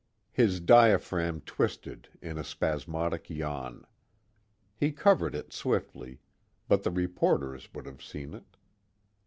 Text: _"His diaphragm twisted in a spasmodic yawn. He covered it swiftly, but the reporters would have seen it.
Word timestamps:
_"His 0.31 0.59
diaphragm 0.59 1.41
twisted 1.41 2.09
in 2.23 2.39
a 2.39 2.43
spasmodic 2.43 3.29
yawn. 3.29 3.85
He 4.75 4.91
covered 4.91 5.35
it 5.35 5.53
swiftly, 5.53 6.21
but 6.67 6.81
the 6.81 6.89
reporters 6.89 7.71
would 7.75 7.85
have 7.85 8.01
seen 8.01 8.33
it. 8.33 8.57